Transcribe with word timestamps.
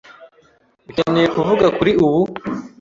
Ukeneye 0.89 1.27
kuvuga 1.35 1.65
kuri 1.77 1.91
ubu? 2.05 2.21